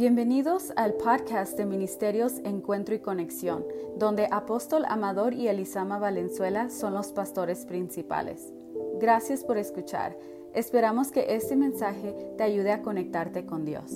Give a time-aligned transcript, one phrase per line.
[0.00, 3.66] Bienvenidos al podcast de Ministerios Encuentro y Conexión,
[3.98, 8.50] donde Apóstol Amador y Elisama Valenzuela son los pastores principales.
[8.98, 10.16] Gracias por escuchar.
[10.54, 13.90] Esperamos que este mensaje te ayude a conectarte con Dios.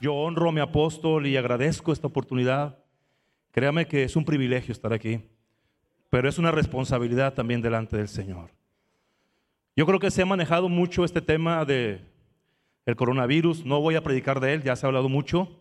[0.00, 2.78] Yo honro a mi apóstol y agradezco esta oportunidad.
[3.50, 5.20] Créame que es un privilegio estar aquí,
[6.10, 8.52] pero es una responsabilidad también delante del Señor.
[9.74, 12.14] Yo creo que se ha manejado mucho este tema de
[12.86, 15.60] el coronavirus, no voy a predicar de él, ya se ha hablado mucho.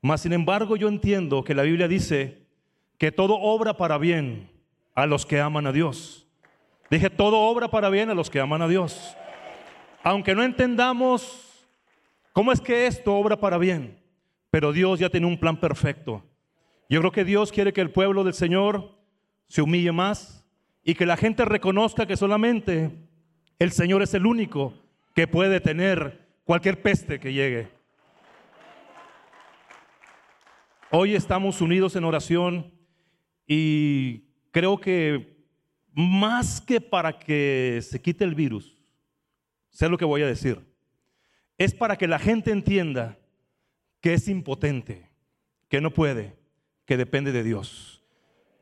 [0.00, 2.46] Mas sin embargo, yo entiendo que la Biblia dice
[2.98, 4.48] que todo obra para bien
[4.94, 6.26] a los que aman a Dios.
[6.88, 9.16] Dije, todo obra para bien a los que aman a Dios.
[10.04, 11.66] Aunque no entendamos
[12.32, 13.98] cómo es que esto obra para bien,
[14.50, 16.22] pero Dios ya tiene un plan perfecto.
[16.88, 18.90] Yo creo que Dios quiere que el pueblo del Señor
[19.48, 20.46] se humille más
[20.84, 22.90] y que la gente reconozca que solamente
[23.58, 24.74] el Señor es el único
[25.14, 27.68] que puede tener cualquier peste que llegue.
[30.90, 32.72] Hoy estamos unidos en oración
[33.46, 35.46] y creo que
[35.94, 38.78] más que para que se quite el virus,
[39.70, 40.60] sé lo que voy a decir,
[41.58, 43.18] es para que la gente entienda
[44.00, 45.10] que es impotente,
[45.68, 46.36] que no puede,
[46.84, 47.91] que depende de Dios.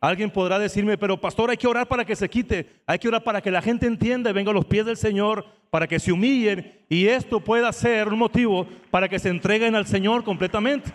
[0.01, 3.23] Alguien podrá decirme, pero pastor, hay que orar para que se quite, hay que orar
[3.23, 6.11] para que la gente entienda y venga a los pies del Señor, para que se
[6.11, 10.91] humillen y esto pueda ser un motivo para que se entreguen al Señor completamente.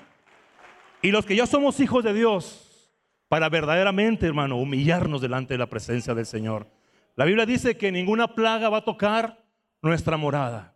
[1.04, 2.92] Y los que ya somos hijos de Dios,
[3.30, 6.68] para verdaderamente, hermano, humillarnos delante de la presencia del Señor.
[7.16, 9.44] La Biblia dice que ninguna plaga va a tocar
[9.84, 10.74] nuestra morada.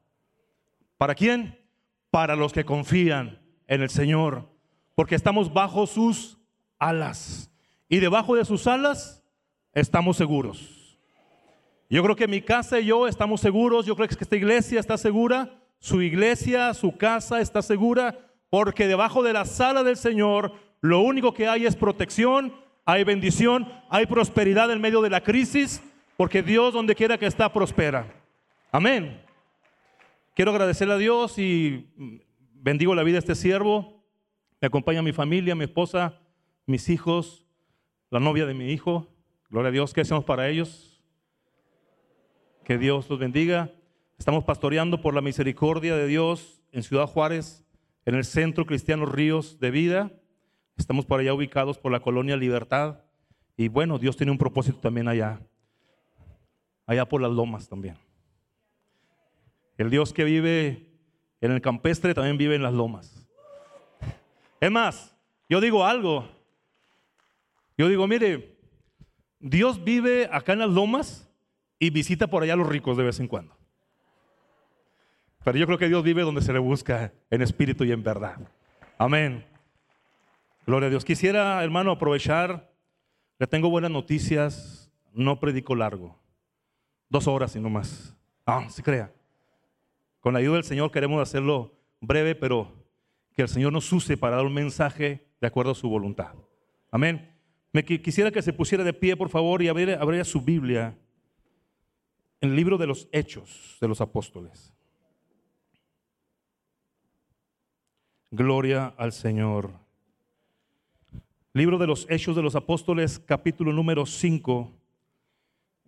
[0.98, 1.60] ¿Para quién?
[2.12, 4.50] Para los que confían en el Señor,
[4.94, 6.38] porque estamos bajo sus
[6.78, 7.49] alas
[7.90, 9.24] y debajo de sus alas
[9.74, 10.98] estamos seguros.
[11.90, 14.96] Yo creo que mi casa y yo estamos seguros, yo creo que esta iglesia está
[14.96, 18.16] segura, su iglesia, su casa está segura,
[18.52, 22.54] porque debajo de la sala del Señor lo único que hay es protección,
[22.86, 25.82] hay bendición, hay prosperidad en medio de la crisis,
[26.16, 28.06] porque Dios donde quiera que está prospera.
[28.72, 29.20] Amén.
[30.36, 31.88] Quiero agradecerle a Dios y
[32.54, 34.04] bendigo la vida de este siervo.
[34.62, 36.20] Me acompaña mi familia, mi esposa,
[36.66, 37.49] mis hijos,
[38.10, 39.08] la novia de mi hijo.
[39.50, 41.02] Gloria a Dios, ¿qué hacemos para ellos?
[42.64, 43.72] Que Dios los bendiga.
[44.18, 47.66] Estamos pastoreando por la misericordia de Dios en Ciudad Juárez,
[48.06, 50.12] en el Centro Cristiano Ríos de Vida.
[50.78, 53.02] Estamos por allá ubicados por la colonia Libertad.
[53.58, 55.42] Y bueno, Dios tiene un propósito también allá.
[56.86, 57.98] Allá por las lomas también.
[59.78, 60.90] El Dios que vive
[61.42, 63.28] en el campestre también vive en las lomas.
[64.60, 65.16] Es más,
[65.48, 66.28] yo digo algo,
[67.80, 68.58] yo digo, mire,
[69.40, 71.32] Dios vive acá en las lomas
[71.80, 73.56] y visita por allá a los ricos de vez en cuando.
[75.46, 78.36] Pero yo creo que Dios vive donde se le busca en espíritu y en verdad.
[78.98, 79.46] Amén.
[80.68, 81.06] Gloria a Dios.
[81.06, 82.70] Quisiera, hermano, aprovechar.
[83.38, 84.92] Le tengo buenas noticias.
[85.14, 86.20] No predico largo.
[87.08, 88.14] Dos horas y no más.
[88.46, 89.14] Ah, se crea.
[90.20, 92.74] Con la ayuda del Señor queremos hacerlo breve, pero
[93.34, 96.34] que el Señor nos use para dar un mensaje de acuerdo a su voluntad.
[96.92, 97.39] Amén.
[97.72, 100.98] Me quisiera que se pusiera de pie, por favor, y abriera, su Biblia
[102.42, 104.74] en el libro de los Hechos de los Apóstoles.
[108.32, 109.74] Gloria al Señor.
[111.54, 114.72] Libro de los Hechos de los Apóstoles, capítulo número 5,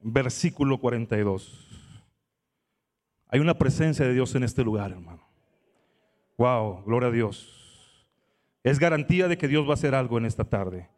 [0.02, 1.68] versículo 42.
[3.28, 5.26] Hay una presencia de Dios en este lugar, hermano.
[6.38, 8.08] Wow, gloria a Dios.
[8.64, 10.90] Es garantía de que Dios va a hacer algo en esta tarde.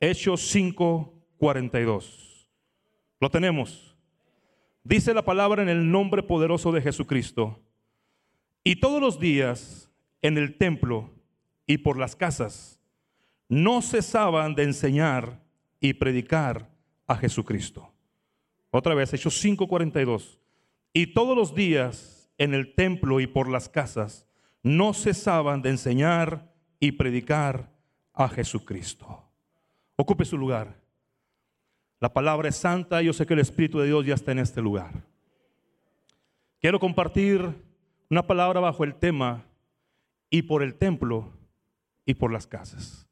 [0.00, 2.48] Hechos 5:42.
[3.20, 3.96] Lo tenemos.
[4.82, 7.60] Dice la palabra en el nombre poderoso de Jesucristo.
[8.62, 9.90] Y todos los días
[10.20, 11.10] en el templo
[11.66, 12.80] y por las casas
[13.48, 15.42] no cesaban de enseñar
[15.80, 16.70] y predicar
[17.06, 17.92] a Jesucristo.
[18.70, 20.38] Otra vez, Hechos 5:42.
[20.92, 24.26] Y todos los días en el templo y por las casas
[24.62, 27.70] no cesaban de enseñar y predicar
[28.12, 29.24] a Jesucristo.
[29.96, 30.80] Ocupe su lugar.
[32.00, 34.40] La palabra es santa y yo sé que el Espíritu de Dios ya está en
[34.40, 34.92] este lugar.
[36.60, 37.54] Quiero compartir
[38.10, 39.44] una palabra bajo el tema
[40.30, 41.32] y por el templo
[42.04, 43.06] y por las casas.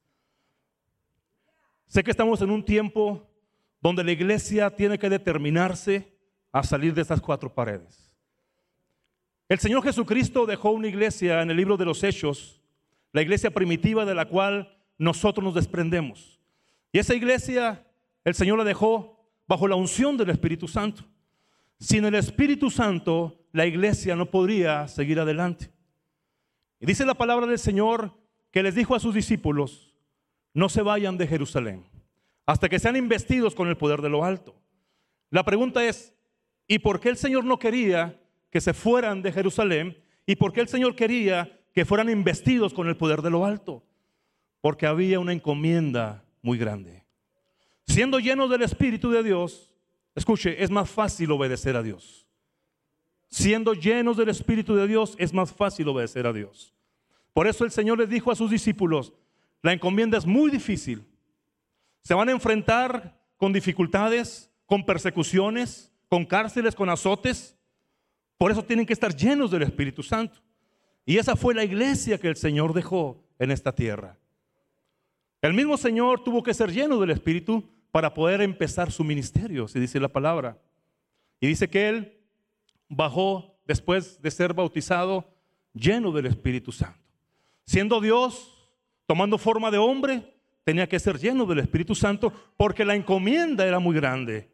[1.86, 3.28] Sé que estamos en un tiempo
[3.80, 6.16] donde la iglesia tiene que determinarse
[6.50, 8.12] a salir de estas cuatro paredes.
[9.48, 12.62] El Señor Jesucristo dejó una iglesia en el libro de los Hechos,
[13.12, 16.41] la iglesia primitiva de la cual nosotros nos desprendemos.
[16.92, 17.84] Y esa iglesia
[18.24, 21.04] el Señor la dejó bajo la unción del Espíritu Santo.
[21.80, 25.70] Sin el Espíritu Santo, la iglesia no podría seguir adelante.
[26.78, 28.12] Y dice la palabra del Señor
[28.50, 29.92] que les dijo a sus discípulos,
[30.54, 31.84] no se vayan de Jerusalén
[32.44, 34.54] hasta que sean investidos con el poder de lo alto.
[35.30, 36.14] La pregunta es,
[36.66, 39.96] ¿y por qué el Señor no quería que se fueran de Jerusalén?
[40.26, 43.82] ¿Y por qué el Señor quería que fueran investidos con el poder de lo alto?
[44.60, 47.04] Porque había una encomienda muy grande.
[47.86, 49.72] Siendo llenos del Espíritu de Dios,
[50.14, 52.26] escuche, es más fácil obedecer a Dios.
[53.28, 56.74] Siendo llenos del Espíritu de Dios, es más fácil obedecer a Dios.
[57.32, 59.12] Por eso el Señor les dijo a sus discípulos,
[59.62, 61.06] la encomienda es muy difícil.
[62.02, 67.56] Se van a enfrentar con dificultades, con persecuciones, con cárceles, con azotes.
[68.36, 70.40] Por eso tienen que estar llenos del Espíritu Santo.
[71.06, 74.18] Y esa fue la iglesia que el Señor dejó en esta tierra.
[75.42, 79.80] El mismo Señor tuvo que ser lleno del Espíritu para poder empezar su ministerio, si
[79.80, 80.56] dice la palabra.
[81.40, 82.18] Y dice que Él
[82.88, 85.28] bajó después de ser bautizado
[85.74, 87.00] lleno del Espíritu Santo.
[87.66, 88.56] Siendo Dios,
[89.06, 93.80] tomando forma de hombre, tenía que ser lleno del Espíritu Santo porque la encomienda era
[93.80, 94.48] muy grande.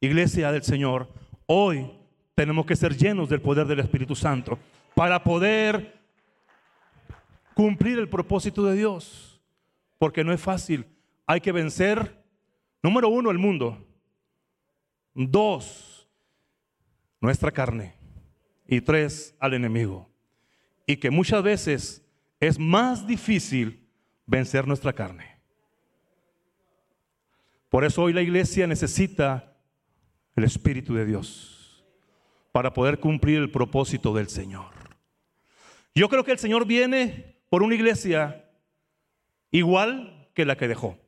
[0.00, 1.08] Iglesia del Señor,
[1.46, 1.90] hoy
[2.34, 4.58] tenemos que ser llenos del poder del Espíritu Santo
[4.94, 5.98] para poder
[7.54, 9.35] cumplir el propósito de Dios
[9.98, 10.86] porque no es fácil.
[11.26, 12.22] Hay que vencer,
[12.82, 13.84] número uno, el mundo.
[15.14, 16.08] Dos,
[17.20, 17.94] nuestra carne.
[18.66, 20.10] Y tres, al enemigo.
[20.86, 22.04] Y que muchas veces
[22.40, 23.88] es más difícil
[24.26, 25.40] vencer nuestra carne.
[27.68, 29.56] Por eso hoy la iglesia necesita
[30.34, 31.84] el Espíritu de Dios
[32.52, 34.70] para poder cumplir el propósito del Señor.
[35.94, 38.45] Yo creo que el Señor viene por una iglesia
[39.50, 40.98] igual que la que dejó.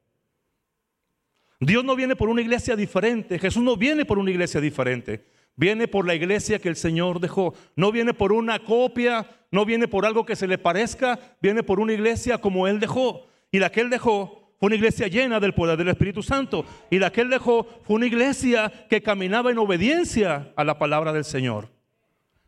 [1.60, 5.26] Dios no viene por una iglesia diferente, Jesús no viene por una iglesia diferente,
[5.56, 9.88] viene por la iglesia que el Señor dejó, no viene por una copia, no viene
[9.88, 13.26] por algo que se le parezca, viene por una iglesia como Él dejó.
[13.50, 16.64] Y la que Él dejó fue una iglesia llena del poder del Espíritu Santo.
[16.90, 21.12] Y la que Él dejó fue una iglesia que caminaba en obediencia a la palabra
[21.12, 21.70] del Señor.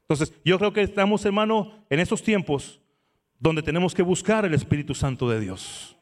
[0.02, 2.79] Entonces, yo creo que estamos, hermano, en estos tiempos
[3.40, 5.96] donde tenemos que buscar el Espíritu Santo de Dios.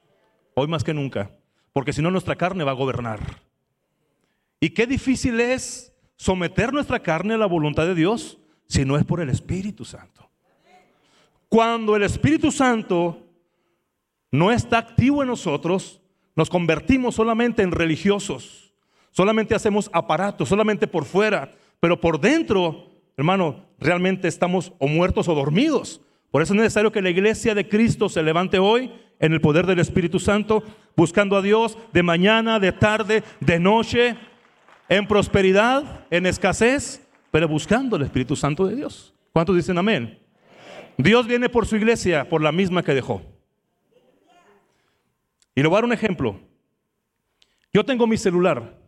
[0.54, 1.30] Hoy más que nunca,
[1.72, 3.20] porque si no nuestra carne va a gobernar.
[4.60, 9.04] Y qué difícil es someter nuestra carne a la voluntad de Dios si no es
[9.04, 10.28] por el Espíritu Santo.
[11.48, 13.24] Cuando el Espíritu Santo
[14.32, 16.00] no está activo en nosotros,
[16.34, 18.74] nos convertimos solamente en religiosos,
[19.12, 25.34] solamente hacemos aparatos, solamente por fuera, pero por dentro, hermano, realmente estamos o muertos o
[25.34, 26.00] dormidos.
[26.30, 29.66] Por eso es necesario que la iglesia de Cristo se levante hoy en el poder
[29.66, 30.62] del Espíritu Santo,
[30.96, 34.16] buscando a Dios de mañana, de tarde, de noche,
[34.88, 39.14] en prosperidad, en escasez, pero buscando el Espíritu Santo de Dios.
[39.32, 40.18] ¿Cuántos dicen amén?
[40.96, 43.22] Dios viene por su iglesia, por la misma que dejó.
[45.54, 46.40] Y le voy a dar un ejemplo.
[47.72, 48.78] Yo tengo mi celular.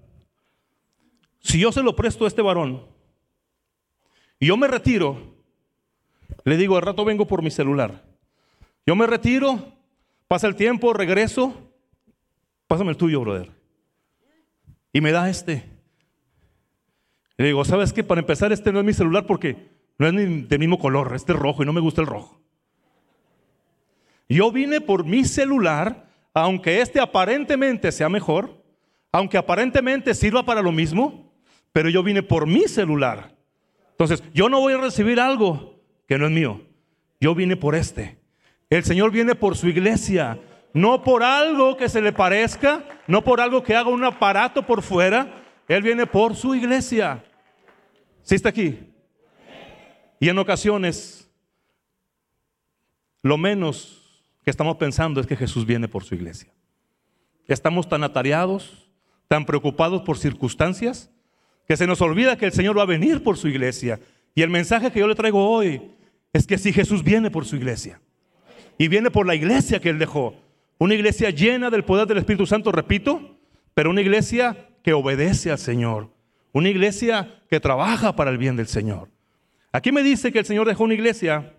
[1.40, 2.86] Si yo se lo presto a este varón
[4.38, 5.39] y yo me retiro,
[6.44, 8.04] le digo, al rato vengo por mi celular.
[8.86, 9.72] Yo me retiro,
[10.28, 11.54] pasa el tiempo, regreso.
[12.66, 13.50] Pásame el tuyo, brother.
[14.92, 15.64] Y me da este.
[17.36, 18.04] Le digo, ¿sabes qué?
[18.04, 20.14] Para empezar, este no es mi celular porque no es
[20.48, 22.40] del mismo color, este es rojo y no me gusta el rojo.
[24.28, 28.62] Yo vine por mi celular, aunque este aparentemente sea mejor,
[29.10, 31.32] aunque aparentemente sirva para lo mismo,
[31.72, 33.36] pero yo vine por mi celular.
[33.90, 35.79] Entonces, yo no voy a recibir algo
[36.10, 36.60] que no es mío.
[37.20, 38.18] Yo vine por este.
[38.68, 40.40] El Señor viene por su iglesia,
[40.74, 44.82] no por algo que se le parezca, no por algo que haga un aparato por
[44.82, 45.40] fuera.
[45.68, 47.22] Él viene por su iglesia.
[48.24, 48.92] ¿Sí está aquí?
[50.18, 51.30] Y en ocasiones,
[53.22, 56.52] lo menos que estamos pensando es que Jesús viene por su iglesia.
[57.46, 58.90] Estamos tan atareados,
[59.28, 61.08] tan preocupados por circunstancias,
[61.68, 64.00] que se nos olvida que el Señor va a venir por su iglesia.
[64.34, 65.99] Y el mensaje que yo le traigo hoy
[66.32, 68.00] es que si Jesús viene por su iglesia
[68.78, 70.34] y viene por la iglesia que Él dejó,
[70.78, 73.38] una iglesia llena del poder del Espíritu Santo, repito,
[73.74, 76.10] pero una iglesia que obedece al Señor,
[76.52, 79.08] una iglesia que trabaja para el bien del Señor.
[79.72, 81.54] Aquí me dice que el Señor dejó una iglesia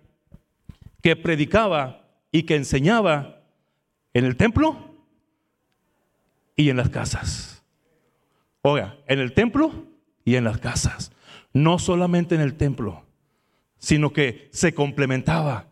[1.01, 3.43] que predicaba y que enseñaba
[4.13, 4.95] en el templo
[6.55, 7.63] y en las casas.
[8.61, 9.71] Oiga, en el templo
[10.25, 11.11] y en las casas.
[11.53, 13.03] No solamente en el templo,
[13.81, 15.67] sino que se complementaba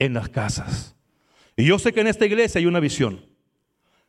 [0.00, 0.96] en las casas.
[1.56, 3.24] Y yo sé que en esta iglesia hay una visión.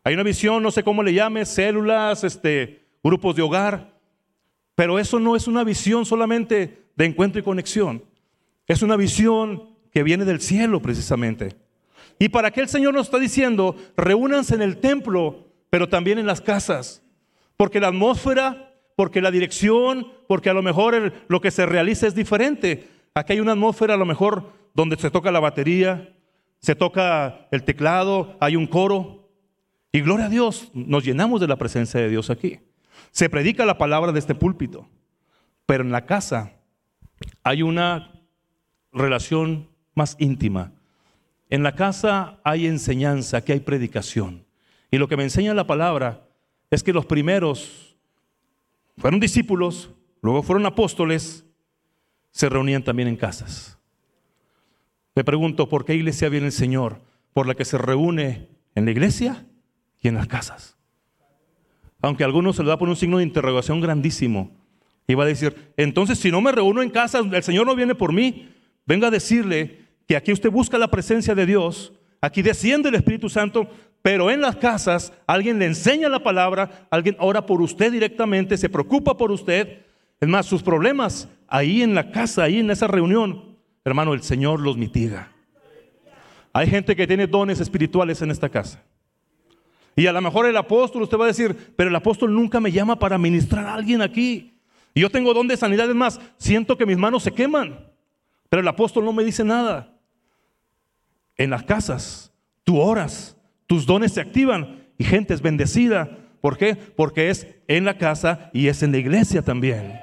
[0.04, 3.94] Hay una visión, no sé cómo le llame, células, este, grupos de hogar,
[4.76, 8.04] pero eso no es una visión solamente de encuentro y conexión.
[8.66, 11.56] Es una visión que viene del cielo precisamente.
[12.18, 16.26] ¿Y para qué el Señor nos está diciendo, reúnanse en el templo, pero también en
[16.26, 17.04] las casas?
[17.56, 22.16] Porque la atmósfera, porque la dirección, porque a lo mejor lo que se realiza es
[22.16, 22.88] diferente.
[23.16, 26.16] Aquí hay una atmósfera a lo mejor donde se toca la batería,
[26.60, 29.30] se toca el teclado, hay un coro.
[29.92, 32.60] Y gloria a Dios, nos llenamos de la presencia de Dios aquí.
[33.12, 34.90] Se predica la palabra de este púlpito,
[35.68, 36.54] pero en la casa
[37.44, 38.12] hay una
[38.92, 40.72] relación más íntima.
[41.52, 44.44] En la casa hay enseñanza, que hay predicación.
[44.90, 46.28] Y lo que me enseña la palabra
[46.72, 47.96] es que los primeros
[48.98, 49.92] fueron discípulos,
[50.22, 51.46] luego fueron apóstoles,
[52.34, 53.78] se reunían también en casas.
[55.16, 57.00] Me pregunto, ¿por qué iglesia viene el Señor?
[57.32, 59.46] ¿Por la que se reúne en la iglesia
[60.02, 60.76] y en las casas?
[62.02, 64.52] Aunque a algunos se le da por un signo de interrogación grandísimo.
[65.08, 67.94] Y va a decir, entonces si no me reúno en casa, el Señor no viene
[67.94, 68.50] por mí.
[68.86, 73.30] Venga a decirle que aquí usted busca la presencia de Dios, aquí desciende el Espíritu
[73.30, 73.70] Santo,
[74.02, 78.70] pero en las casas alguien le enseña la palabra, alguien ora por usted directamente, se
[78.70, 79.83] preocupa por usted.
[80.24, 84.62] Es más, sus problemas ahí en la casa, ahí en esa reunión, hermano, el Señor
[84.62, 85.34] los mitiga.
[86.54, 88.82] Hay gente que tiene dones espirituales en esta casa.
[89.98, 92.72] Y a lo mejor el apóstol, usted va a decir, pero el apóstol nunca me
[92.72, 94.62] llama para ministrar a alguien aquí.
[94.94, 97.92] Y yo tengo don de sanidad, es más, siento que mis manos se queman.
[98.48, 99.94] Pero el apóstol no me dice nada.
[101.36, 102.32] En las casas,
[102.64, 103.36] tú oras,
[103.68, 106.18] tus dones se activan y gente es bendecida.
[106.40, 106.76] ¿Por qué?
[106.78, 110.03] Porque es en la casa y es en la iglesia también.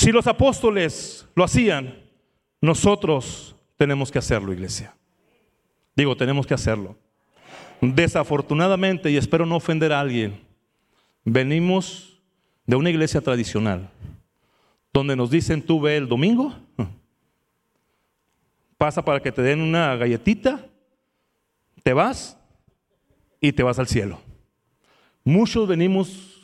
[0.00, 1.94] Si los apóstoles lo hacían,
[2.62, 4.96] nosotros tenemos que hacerlo, iglesia.
[5.94, 6.96] Digo, tenemos que hacerlo.
[7.82, 10.40] Desafortunadamente, y espero no ofender a alguien,
[11.22, 12.18] venimos
[12.64, 13.90] de una iglesia tradicional,
[14.90, 16.56] donde nos dicen, tú ve el domingo,
[18.78, 20.66] pasa para que te den una galletita,
[21.82, 22.38] te vas
[23.38, 24.18] y te vas al cielo.
[25.24, 26.40] Muchos venimos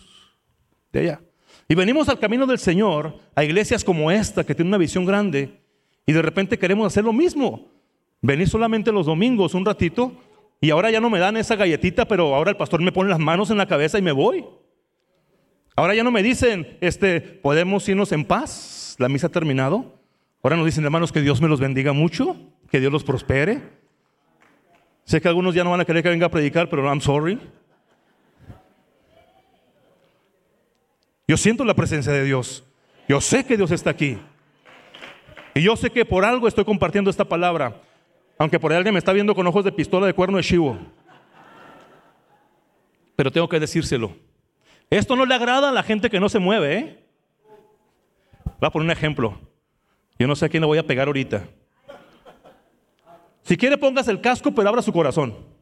[0.92, 1.25] de allá.
[1.68, 5.60] Y venimos al camino del Señor, a iglesias como esta, que tiene una visión grande,
[6.06, 7.68] y de repente queremos hacer lo mismo.
[8.22, 10.12] Venir solamente los domingos un ratito,
[10.60, 13.18] y ahora ya no me dan esa galletita, pero ahora el pastor me pone las
[13.18, 14.44] manos en la cabeza y me voy.
[15.74, 20.00] Ahora ya no me dicen, este, podemos irnos en paz, la misa ha terminado.
[20.42, 22.36] Ahora nos dicen, hermanos, que Dios me los bendiga mucho,
[22.70, 23.62] que Dios los prospere.
[25.04, 27.38] Sé que algunos ya no van a querer que venga a predicar, pero I'm sorry.
[31.28, 32.64] Yo siento la presencia de Dios.
[33.08, 34.18] Yo sé que Dios está aquí.
[35.54, 37.80] Y yo sé que por algo estoy compartiendo esta palabra.
[38.38, 40.78] Aunque por ahí alguien me está viendo con ojos de pistola de cuerno de chivo.
[43.16, 44.14] Pero tengo que decírselo.
[44.90, 46.78] Esto no le agrada a la gente que no se mueve.
[46.78, 47.04] ¿eh?
[48.44, 49.40] Voy a poner un ejemplo.
[50.18, 51.44] Yo no sé a quién le voy a pegar ahorita.
[53.42, 55.55] Si quiere, pongas el casco, pero abra su corazón.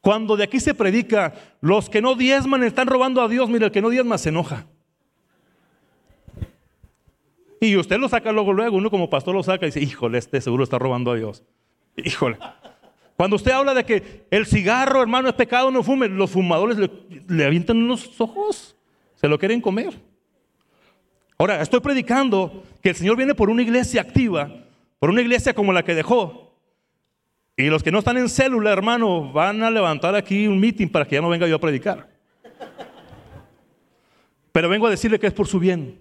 [0.00, 3.72] Cuando de aquí se predica, los que no diezman están robando a Dios, mire, el
[3.72, 4.66] que no diezma se enoja.
[7.60, 10.40] Y usted lo saca luego, luego, uno como pastor lo saca y dice, híjole, este
[10.40, 11.42] seguro está robando a Dios.
[11.96, 12.38] Híjole.
[13.16, 16.88] Cuando usted habla de que el cigarro, hermano, es pecado, no fume, los fumadores le,
[17.26, 18.76] le avientan unos ojos,
[19.16, 20.00] se lo quieren comer.
[21.36, 24.48] Ahora, estoy predicando que el Señor viene por una iglesia activa,
[25.00, 26.47] por una iglesia como la que dejó,
[27.58, 31.04] y los que no están en célula, hermano, van a levantar aquí un meeting para
[31.04, 32.08] que ya no venga yo a predicar.
[34.52, 36.00] Pero vengo a decirle que es por su bien.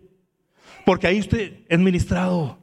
[0.86, 2.60] Porque ahí usted es ministrado.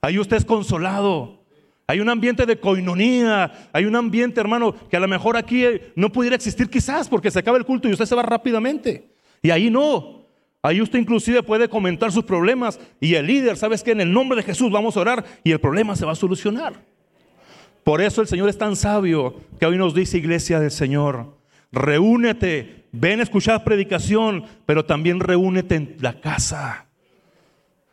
[0.00, 1.44] Ahí usted es consolado.
[1.86, 3.68] Hay un ambiente de coinonía.
[3.74, 7.40] Hay un ambiente, hermano, que a lo mejor aquí no pudiera existir quizás porque se
[7.40, 9.10] acaba el culto y usted se va rápidamente.
[9.42, 10.24] Y ahí no.
[10.62, 14.36] Ahí usted inclusive puede comentar sus problemas y el líder, ¿sabes que En el nombre
[14.36, 16.95] de Jesús vamos a orar y el problema se va a solucionar.
[17.86, 21.36] Por eso el Señor es tan sabio que hoy nos dice, iglesia del Señor,
[21.70, 26.88] reúnete, ven a escuchar predicación, pero también reúnete en la casa.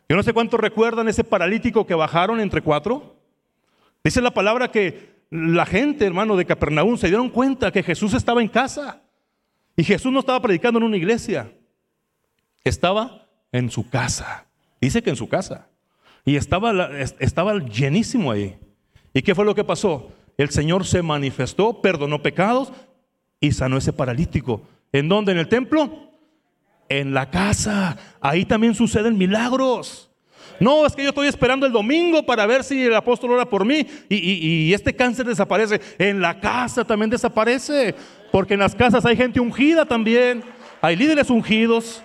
[0.10, 3.18] Yo no sé cuántos recuerdan ese paralítico que bajaron entre cuatro.
[4.04, 8.42] Dice la palabra que la gente, hermano, de Capernaum se dieron cuenta que Jesús estaba
[8.42, 9.04] en casa.
[9.78, 11.54] Y Jesús no estaba predicando en una iglesia.
[12.64, 14.48] Estaba en su casa.
[14.82, 15.68] Dice que en su casa.
[16.26, 16.74] Y estaba,
[17.20, 18.58] estaba llenísimo ahí.
[19.13, 20.12] ¿Y qué fue lo que pasó?
[20.38, 22.72] El Señor se manifestó, perdonó pecados
[23.39, 24.62] y sanó ese paralítico.
[24.91, 25.32] ¿En dónde?
[25.32, 26.12] ¿En el templo?
[26.89, 27.98] En la casa.
[28.20, 30.10] Ahí también suceden milagros.
[30.60, 33.65] No, es que yo estoy esperando el domingo para ver si el apóstol ora por
[33.65, 35.82] mí y, y, este cáncer desaparece.
[35.98, 37.96] En la casa también desaparece.
[38.32, 40.43] Porque en las casas hay gente ungida también.
[40.82, 42.03] Hay líderes ungidos.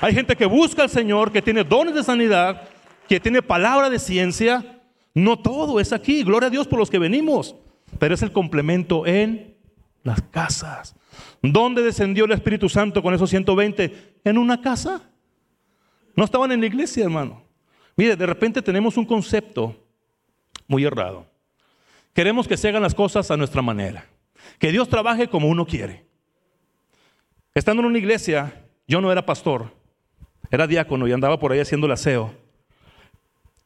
[0.00, 2.68] Hay gente que busca al Señor, que tiene dones de sanidad,
[3.08, 4.79] que tiene palabra de ciencia.
[5.14, 6.22] No todo es aquí.
[6.22, 7.56] Gloria a Dios por los que venimos.
[7.98, 9.56] Pero es el complemento en
[10.02, 10.96] las casas.
[11.42, 14.20] ¿Dónde descendió el Espíritu Santo con esos 120?
[14.24, 15.10] En una casa.
[16.14, 17.42] No estaban en la iglesia, hermano.
[17.96, 19.76] Mire, de repente tenemos un concepto
[20.68, 21.26] muy errado.
[22.12, 24.06] Queremos que se hagan las cosas a nuestra manera.
[24.58, 26.06] Que Dios trabaje como uno quiere.
[27.54, 29.74] Estando en una iglesia, yo no era pastor,
[30.50, 32.32] era diácono y andaba por ahí haciendo el aseo.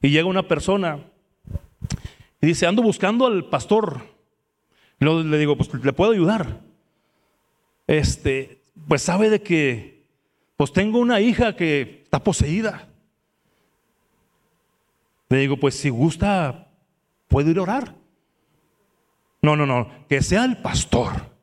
[0.01, 1.01] Y llega una persona
[2.45, 4.03] dice, ando buscando al pastor.
[4.99, 6.61] le digo, pues le puedo ayudar.
[7.87, 10.07] Este, pues sabe de que,
[10.57, 12.89] pues tengo una hija que está poseída.
[15.29, 16.69] Le digo, pues si gusta,
[17.29, 17.95] puedo ir a orar.
[19.43, 21.35] No, no, no, que sea el pastor.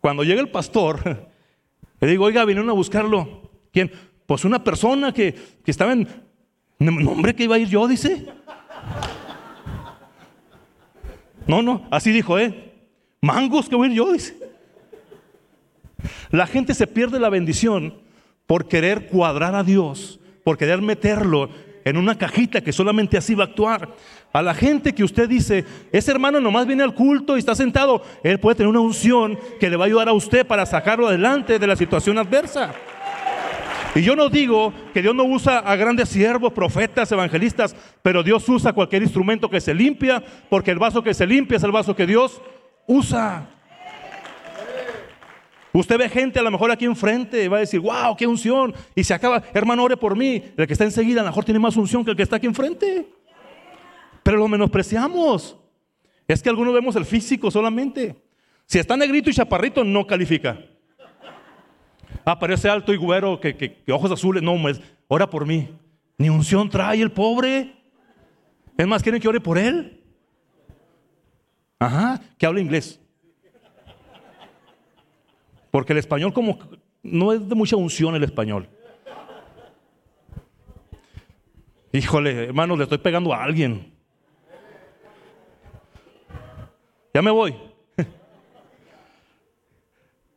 [0.00, 1.28] Cuando llega el pastor,
[2.00, 3.50] le digo, oiga, vinieron a buscarlo.
[3.72, 3.90] ¿Quién?
[4.26, 6.08] Pues una persona que, que estaba en...
[6.78, 8.26] Nombre que iba a ir yo, dice.
[11.46, 12.72] No, no, así dijo, ¿eh?
[13.20, 14.36] Mangos que voy a ir yo, dice.
[16.30, 17.94] La gente se pierde la bendición
[18.46, 21.50] por querer cuadrar a Dios, por querer meterlo
[21.84, 23.94] en una cajita que solamente así va a actuar.
[24.32, 28.02] A la gente que usted dice, ese hermano nomás viene al culto y está sentado,
[28.22, 31.58] él puede tener una unción que le va a ayudar a usted para sacarlo adelante
[31.58, 32.74] de la situación adversa.
[33.96, 38.46] Y yo no digo que Dios no usa a grandes siervos, profetas, evangelistas, pero Dios
[38.46, 41.96] usa cualquier instrumento que se limpia, porque el vaso que se limpia es el vaso
[41.96, 42.42] que Dios
[42.86, 43.48] usa.
[45.72, 48.74] Usted ve gente a lo mejor aquí enfrente y va a decir, wow, qué unción.
[48.94, 50.42] Y se acaba, hermano, ore por mí.
[50.58, 52.46] El que está enseguida a lo mejor tiene más unción que el que está aquí
[52.46, 53.08] enfrente.
[54.22, 55.56] Pero lo menospreciamos.
[56.28, 58.14] Es que algunos vemos el físico solamente.
[58.66, 60.58] Si está negrito y chaparrito, no califica.
[62.26, 64.42] Aparece alto y güero, que, ojos azules.
[64.42, 65.68] No, pues, ora por mí.
[66.18, 67.76] Ni unción trae el pobre.
[68.76, 70.02] Es más, ¿quieren que ore por él?
[71.78, 73.00] Ajá, que hable inglés.
[75.70, 76.58] Porque el español como
[77.00, 78.68] no es de mucha unción el español.
[81.92, 83.94] Híjole, hermano, le estoy pegando a alguien.
[87.14, 87.54] Ya me voy.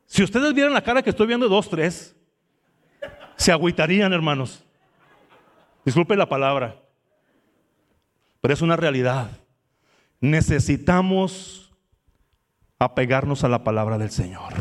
[0.10, 2.16] Si ustedes vieran la cara que estoy viendo dos, tres,
[3.36, 4.66] se agüitarían, hermanos.
[5.86, 6.82] Disculpe la palabra,
[8.42, 9.30] pero es una realidad.
[10.20, 11.72] Necesitamos
[12.80, 14.52] apegarnos a la palabra del Señor.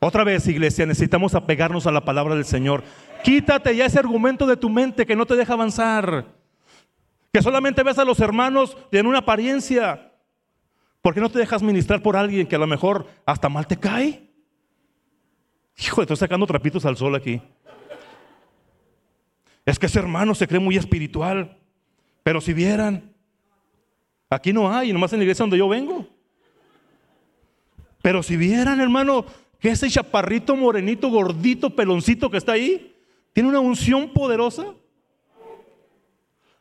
[0.00, 2.82] Otra vez, iglesia, necesitamos apegarnos a la palabra del Señor.
[3.22, 6.26] Quítate ya ese argumento de tu mente que no te deja avanzar.
[7.32, 10.13] Que solamente ves a los hermanos en una apariencia.
[11.04, 13.76] ¿Por qué no te dejas ministrar por alguien que a lo mejor hasta mal te
[13.76, 14.26] cae?
[15.76, 17.42] Hijo, estoy sacando trapitos al sol aquí.
[19.66, 21.58] Es que ese hermano se cree muy espiritual.
[22.22, 23.12] Pero si vieran,
[24.30, 26.08] aquí no hay, nomás en la iglesia donde yo vengo.
[28.00, 29.26] Pero si vieran, hermano,
[29.60, 32.96] que ese chaparrito, morenito, gordito, peloncito que está ahí,
[33.34, 34.72] tiene una unción poderosa.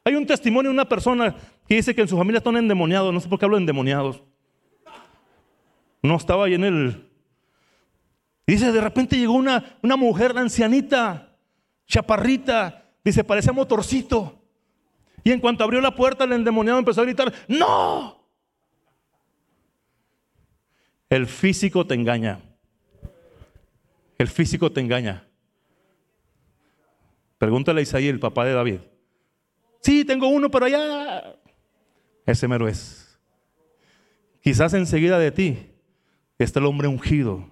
[0.04, 1.34] Hay un testimonio de una persona
[1.66, 3.14] que dice que en su familia están endemoniados.
[3.14, 4.22] No sé por qué hablo de endemoniados.
[6.04, 7.10] No estaba ahí en el...
[8.46, 11.38] Dice, de repente llegó una, una mujer ancianita,
[11.88, 14.44] chaparrita, dice, parece motorcito.
[15.24, 18.22] Y en cuanto abrió la puerta, el endemoniado empezó a gritar, ¡No!
[21.10, 22.42] El físico te engaña.
[24.18, 25.26] El físico te engaña.
[27.38, 28.80] Pregúntale a Isaí, el papá de David.
[29.82, 31.36] Sí, tengo uno, pero allá.
[32.26, 33.20] Ese mero es.
[34.42, 35.73] Quizás enseguida de ti
[36.38, 37.48] está el hombre ungido.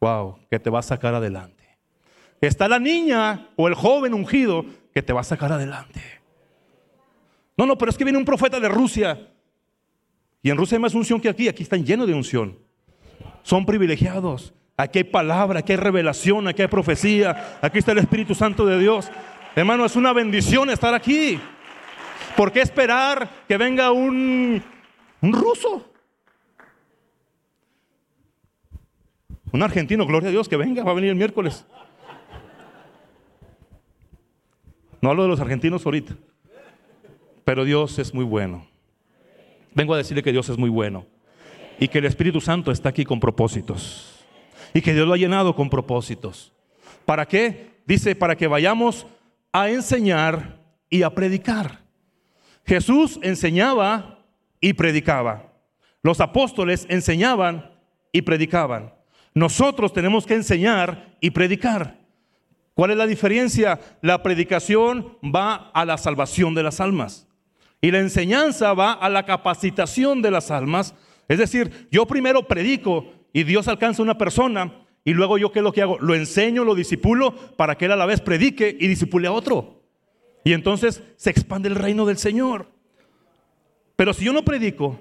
[0.00, 1.64] Wow, que te va a sacar adelante.
[2.40, 6.00] Está la niña o el joven ungido que te va a sacar adelante.
[7.56, 9.28] No, no, pero es que viene un profeta de Rusia.
[10.42, 11.48] Y en Rusia hay más unción que aquí.
[11.48, 12.56] Aquí están llenos de unción.
[13.42, 14.54] Son privilegiados.
[14.76, 17.58] Aquí hay palabra, aquí hay revelación, aquí hay profecía.
[17.60, 19.10] Aquí está el Espíritu Santo de Dios.
[19.56, 21.40] Hermano, es una bendición estar aquí.
[22.36, 24.62] ¿Por qué esperar que venga un,
[25.20, 25.90] un ruso?
[29.52, 31.64] Un argentino, gloria a Dios, que venga, va a venir el miércoles.
[35.00, 36.16] No hablo de los argentinos ahorita,
[37.44, 38.66] pero Dios es muy bueno.
[39.74, 41.06] Vengo a decirle que Dios es muy bueno
[41.78, 44.24] y que el Espíritu Santo está aquí con propósitos
[44.74, 46.52] y que Dios lo ha llenado con propósitos.
[47.04, 47.78] ¿Para qué?
[47.86, 49.06] Dice, para que vayamos
[49.52, 50.58] a enseñar
[50.90, 51.80] y a predicar.
[52.66, 54.18] Jesús enseñaba
[54.60, 55.52] y predicaba.
[56.02, 57.70] Los apóstoles enseñaban
[58.12, 58.97] y predicaban.
[59.34, 61.98] Nosotros tenemos que enseñar y predicar.
[62.74, 63.80] ¿Cuál es la diferencia?
[64.02, 67.28] La predicación va a la salvación de las almas
[67.80, 70.94] y la enseñanza va a la capacitación de las almas.
[71.28, 74.72] Es decir, yo primero predico y Dios alcanza a una persona
[75.04, 75.98] y luego yo qué es lo que hago?
[76.00, 79.82] Lo enseño, lo disipulo para que él a la vez predique y disipule a otro.
[80.44, 82.68] Y entonces se expande el reino del Señor.
[83.96, 85.00] Pero si yo no predico,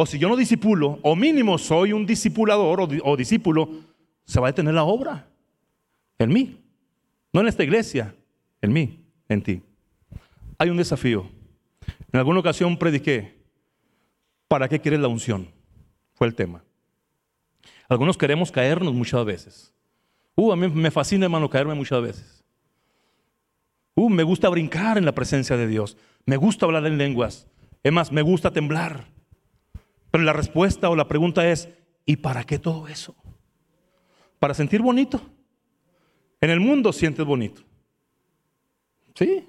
[0.00, 3.68] o si yo no disipulo, o mínimo soy un discipulador o, o discípulo,
[4.24, 5.28] se va a detener la obra
[6.18, 6.58] en mí.
[7.34, 8.14] No en esta iglesia,
[8.62, 9.62] en mí, en ti.
[10.56, 11.28] Hay un desafío.
[12.10, 13.34] En alguna ocasión prediqué,
[14.48, 15.48] ¿para qué quieres la unción?
[16.14, 16.64] Fue el tema.
[17.86, 19.74] Algunos queremos caernos muchas veces.
[20.34, 22.42] Uh, a mí me fascina, hermano, caerme muchas veces.
[23.96, 25.98] Uh, me gusta brincar en la presencia de Dios.
[26.24, 27.46] Me gusta hablar en lenguas.
[27.82, 29.19] Es más, me gusta temblar.
[30.10, 31.68] Pero la respuesta o la pregunta es,
[32.04, 33.14] ¿y para qué todo eso?
[34.38, 35.20] ¿Para sentir bonito?
[36.40, 37.62] En el mundo sientes bonito.
[39.14, 39.48] ¿Sí?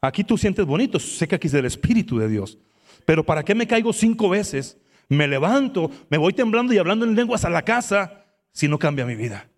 [0.00, 2.58] Aquí tú sientes bonito, sé que aquí es del Espíritu de Dios.
[3.04, 4.78] Pero ¿para qué me caigo cinco veces?
[5.08, 9.04] Me levanto, me voy temblando y hablando en lenguas a la casa si no cambia
[9.04, 9.48] mi vida.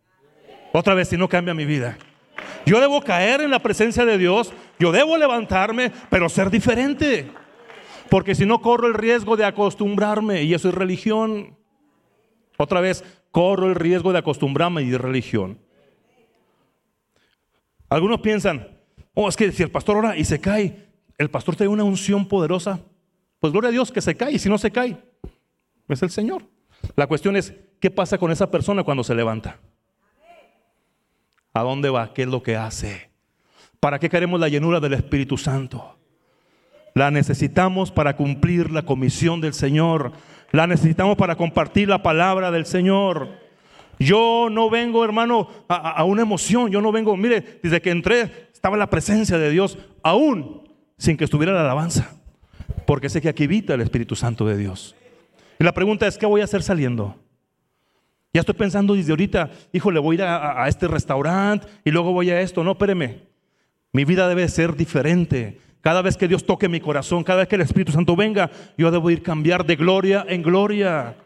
[0.73, 1.99] Otra vez, si no cambia mi vida.
[2.67, 7.31] Yo debo caer en la presencia de Dios, yo debo levantarme, pero ser diferente.
[8.11, 11.57] Porque si no corro el riesgo de acostumbrarme y eso es religión.
[12.57, 15.59] Otra vez, corro el riesgo de acostumbrarme y de religión.
[17.89, 18.69] Algunos piensan,
[19.15, 22.27] oh, es que si el pastor ora y se cae, el pastor tiene una unción
[22.27, 22.81] poderosa,
[23.41, 24.99] pues gloria a Dios que se cae, y si no se cae,
[25.89, 26.43] es el Señor.
[26.97, 29.59] La cuestión es, ¿qué pasa con esa persona cuando se levanta?
[31.55, 32.13] ¿A dónde va?
[32.13, 33.11] ¿Qué es lo que hace?
[33.81, 35.98] ¿Para qué queremos la llenura del Espíritu Santo?
[36.99, 40.11] La necesitamos para cumplir la comisión del Señor.
[40.51, 43.29] La necesitamos para compartir la palabra del Señor.
[44.01, 46.73] Yo no vengo, hermano, a, una emoción.
[46.73, 51.23] Yo no vengo, mire, desde que entré estaba la presencia de Dios, aún sin que
[51.23, 52.17] estuviera la alabanza.
[52.85, 54.97] Porque sé que aquí habita el Espíritu Santo de Dios.
[55.61, 57.15] Y la pregunta es, ¿qué voy a hacer saliendo?
[58.33, 61.93] Ya estoy pensando desde ahorita, hijo, le voy a ir a, a este restaurante y
[61.93, 62.65] luego voy a esto.
[62.65, 63.21] No, espéreme.
[63.93, 65.61] Mi vida debe ser diferente.
[65.89, 68.91] Cada vez que Dios toque mi corazón, cada vez que el Espíritu Santo venga, yo
[68.91, 71.17] debo ir cambiar de gloria en gloria.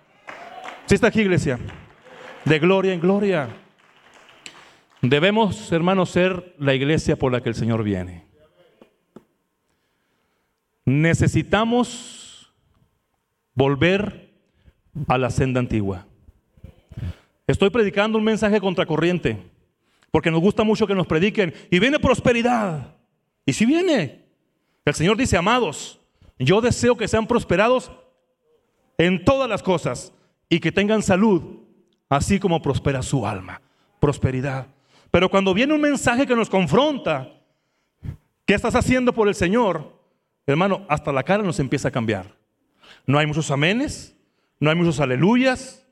[0.87, 1.59] ¿Sí está aquí, iglesia?
[2.45, 3.49] De gloria en gloria.
[5.01, 8.25] Debemos, hermanos, ser la iglesia por la que el Señor viene.
[10.85, 12.55] Necesitamos
[13.55, 14.31] volver
[15.09, 16.07] a la senda antigua.
[17.49, 19.43] Estoy predicando un mensaje contracorriente,
[20.13, 22.95] porque nos gusta mucho que nos prediquen y viene prosperidad.
[23.45, 24.22] Y si viene,
[24.85, 26.01] el Señor dice, amados,
[26.39, 27.93] yo deseo que sean prosperados
[28.99, 30.13] en todas las cosas
[30.49, 31.43] y que tengan salud,
[32.09, 33.61] así como prospera su alma.
[34.01, 34.67] Prosperidad.
[35.11, 37.29] Pero cuando viene un mensaje que nos confronta,
[38.45, 40.01] ¿qué estás haciendo por el Señor?
[40.47, 42.35] Hermano, hasta la cara nos empieza a cambiar.
[43.07, 44.17] No hay muchos amenes,
[44.59, 45.87] no hay muchos aleluyas,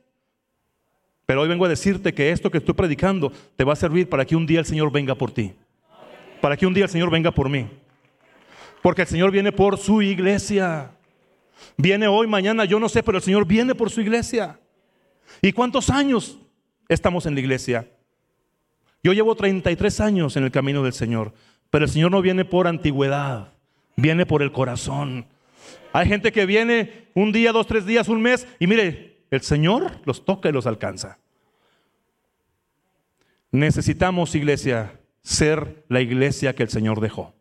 [1.27, 4.25] pero hoy vengo a decirte que esto que estoy predicando te va a servir para
[4.25, 5.53] que un día el Señor venga por ti.
[6.41, 7.69] Para que un día el Señor venga por mí.
[8.83, 10.93] Porque el Señor viene por su iglesia.
[11.77, 14.59] Viene hoy, mañana, yo no sé, pero el Señor viene por su iglesia.
[15.43, 16.39] ¿Y cuántos años
[16.89, 17.87] estamos en la iglesia?
[19.03, 21.33] Yo llevo 33 años en el camino del Señor,
[21.71, 23.53] pero el Señor no viene por antigüedad,
[23.97, 25.27] viene por el corazón.
[25.93, 29.93] Hay gente que viene un día, dos, tres días, un mes, y mire, el Señor
[30.05, 31.19] los toca y los alcanza.
[33.53, 37.35] Necesitamos, iglesia, ser la iglesia que el Señor dejó.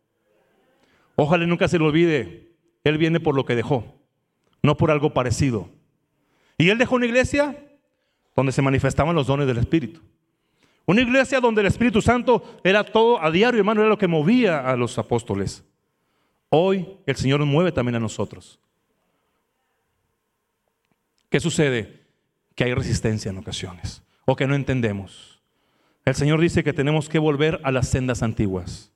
[1.22, 2.54] Ojalá nunca se le olvide,
[2.86, 3.84] Él viene por lo que dejó,
[4.64, 5.70] no por algo parecido.
[6.58, 7.62] Y Él dejó una iglesia
[8.38, 10.00] donde se manifestaban los dones del Espíritu.
[10.86, 14.62] Una iglesia donde el Espíritu Santo era todo a diario, hermano, era lo que movía
[14.66, 15.66] a los apóstoles.
[16.48, 18.58] Hoy el Señor nos mueve también a nosotros.
[21.30, 22.06] ¿Qué sucede?
[22.56, 25.42] Que hay resistencia en ocasiones o que no entendemos.
[26.06, 28.94] El Señor dice que tenemos que volver a las sendas antiguas.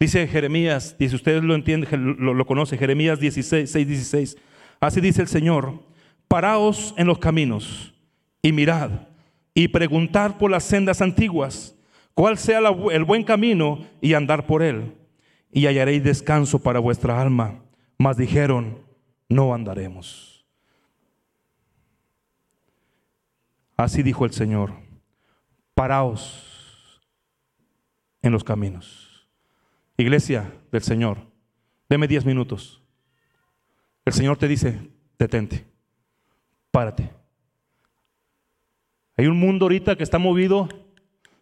[0.00, 4.36] Dice Jeremías, si ustedes lo entienden, lo, lo conocen, Jeremías 16, 6, 16.
[4.78, 5.82] Así dice el Señor,
[6.28, 7.94] paraos en los caminos
[8.40, 8.90] y mirad
[9.54, 11.76] y preguntad por las sendas antiguas,
[12.14, 12.60] cuál sea
[12.92, 14.94] el buen camino y andar por él.
[15.50, 17.64] Y hallaréis descanso para vuestra alma.
[17.96, 18.78] Mas dijeron,
[19.28, 20.46] no andaremos.
[23.76, 24.74] Así dijo el Señor,
[25.74, 27.00] paraos
[28.22, 29.07] en los caminos
[29.98, 31.18] Iglesia del Señor,
[31.88, 32.80] deme diez minutos.
[34.04, 34.78] El Señor te dice,
[35.18, 35.66] detente,
[36.70, 37.10] párate.
[39.16, 40.68] Hay un mundo ahorita que está movido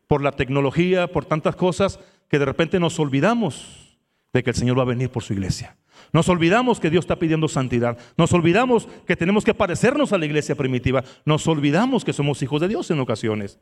[0.06, 3.98] por la tecnología, por tantas cosas, que de repente nos olvidamos
[4.32, 5.76] de que el Señor va a venir por su iglesia.
[6.12, 7.98] Nos olvidamos que Dios está pidiendo santidad.
[8.16, 11.04] Nos olvidamos que tenemos que parecernos a la iglesia primitiva.
[11.26, 13.58] Nos olvidamos que somos hijos de Dios en ocasiones.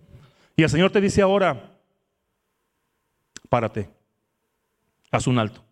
[0.56, 1.80] Y el Señor te dice ahora,
[3.48, 3.90] párate,
[5.16, 5.64] haz un alto.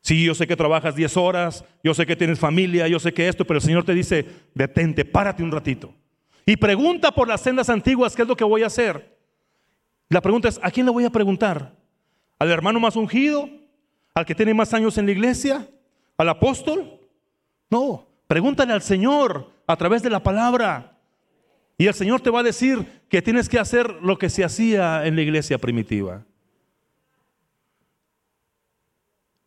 [0.00, 3.26] Sí, yo sé que trabajas 10 horas, yo sé que tienes familia, yo sé que
[3.26, 5.94] esto, pero el Señor te dice, detente, párate un ratito.
[6.44, 9.16] Y pregunta por las sendas antiguas, ¿qué es lo que voy a hacer?
[10.10, 11.74] La pregunta es, ¿a quién le voy a preguntar?
[12.38, 13.48] ¿Al hermano más ungido?
[14.14, 15.66] ¿Al que tiene más años en la iglesia?
[16.18, 17.00] ¿Al apóstol?
[17.70, 20.98] No, pregúntale al Señor a través de la palabra.
[21.78, 25.06] Y el Señor te va a decir que tienes que hacer lo que se hacía
[25.06, 26.24] en la iglesia primitiva.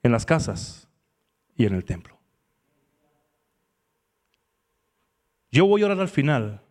[0.08, 0.88] En las casas
[1.56, 2.17] y en el templo.
[5.52, 6.62] Yo voy a orar al final.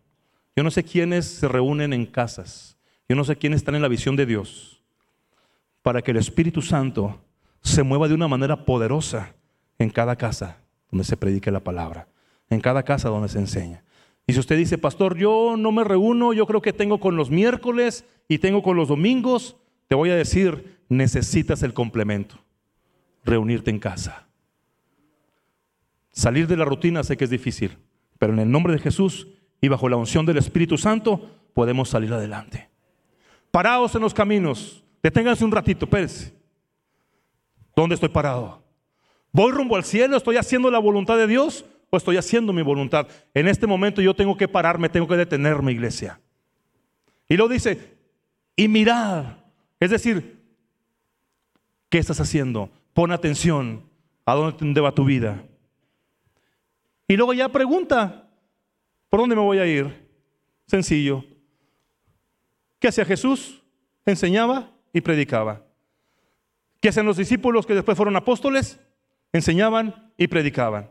[0.55, 2.77] Yo no sé quiénes se reúnen en casas.
[3.07, 4.81] Yo no sé quiénes están en la visión de Dios.
[5.81, 7.21] Para que el Espíritu Santo
[7.61, 9.35] se mueva de una manera poderosa
[9.77, 10.57] en cada casa
[10.91, 12.07] donde se predique la palabra.
[12.49, 13.83] En cada casa donde se enseña.
[14.25, 17.29] Y si usted dice, pastor, yo no me reúno, yo creo que tengo con los
[17.29, 22.37] miércoles y tengo con los domingos, te voy a decir, necesitas el complemento
[23.27, 24.27] reunirte en casa.
[26.11, 27.77] Salir de la rutina sé que es difícil,
[28.17, 29.27] pero en el nombre de Jesús
[29.61, 32.69] y bajo la unción del Espíritu Santo podemos salir adelante.
[33.51, 36.33] Parados en los caminos, deténganse un ratito, Pérez.
[37.75, 38.63] ¿Dónde estoy parado?
[39.31, 40.17] ¿Voy rumbo al cielo?
[40.17, 43.07] ¿Estoy haciendo la voluntad de Dios o estoy haciendo mi voluntad?
[43.33, 46.19] En este momento yo tengo que pararme, tengo que detenerme, iglesia.
[47.29, 47.97] Y lo dice,
[48.55, 49.37] y mirad,
[49.79, 50.41] es decir,
[51.89, 52.71] ¿qué estás haciendo?
[52.97, 53.87] Pon atención
[54.25, 55.45] a dónde va tu vida.
[57.07, 58.27] Y luego ya pregunta,
[59.07, 60.09] ¿por dónde me voy a ir?
[60.65, 61.23] Sencillo.
[62.79, 63.61] ¿Qué hacía Jesús?
[64.03, 65.63] Enseñaba y predicaba.
[66.81, 68.79] ¿Qué hacían los discípulos que después fueron apóstoles?
[69.31, 70.89] Enseñaban y predicaban.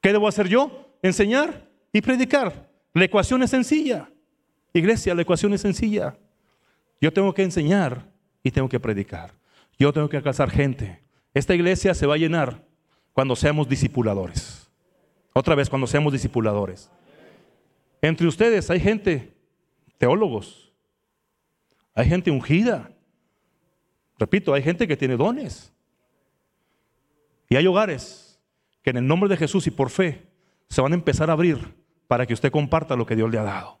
[0.00, 0.92] ¿Qué debo hacer yo?
[1.02, 2.68] Enseñar y predicar.
[2.94, 4.10] La ecuación es sencilla.
[4.72, 6.18] Iglesia, la ecuación es sencilla.
[7.00, 8.10] Yo tengo que enseñar
[8.42, 9.30] y tengo que predicar.
[9.78, 11.06] Yo tengo que alcanzar gente.
[11.38, 12.66] Esta iglesia se va a llenar
[13.12, 14.68] cuando seamos discipuladores.
[15.32, 16.90] Otra vez, cuando seamos discipuladores.
[18.02, 19.36] Entre ustedes hay gente,
[19.98, 20.72] teólogos,
[21.94, 22.90] hay gente ungida.
[24.18, 25.72] Repito, hay gente que tiene dones.
[27.48, 28.40] Y hay hogares
[28.82, 30.26] que en el nombre de Jesús y por fe
[30.68, 31.76] se van a empezar a abrir
[32.08, 33.78] para que usted comparta lo que Dios le ha dado.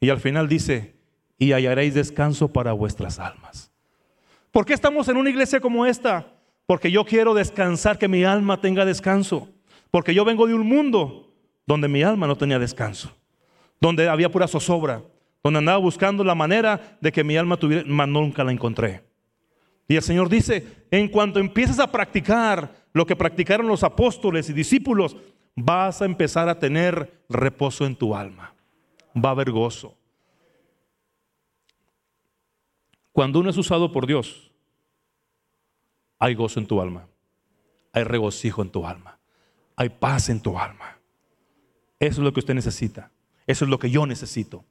[0.00, 0.96] Y al final dice,
[1.38, 3.69] y hallaréis descanso para vuestras almas.
[4.50, 6.26] ¿Por qué estamos en una iglesia como esta?
[6.66, 9.48] Porque yo quiero descansar, que mi alma tenga descanso.
[9.90, 11.32] Porque yo vengo de un mundo
[11.66, 13.16] donde mi alma no tenía descanso.
[13.80, 15.02] Donde había pura zozobra.
[15.42, 19.02] Donde andaba buscando la manera de que mi alma tuviera, mas nunca la encontré.
[19.88, 24.52] Y el Señor dice, en cuanto empieces a practicar lo que practicaron los apóstoles y
[24.52, 25.16] discípulos,
[25.56, 28.54] vas a empezar a tener reposo en tu alma.
[29.16, 29.96] Va a haber gozo.
[33.12, 34.50] Cuando uno es usado por Dios,
[36.18, 37.08] hay gozo en tu alma,
[37.92, 39.18] hay regocijo en tu alma,
[39.76, 40.98] hay paz en tu alma.
[41.98, 43.10] Eso es lo que usted necesita,
[43.46, 44.64] eso es lo que yo necesito.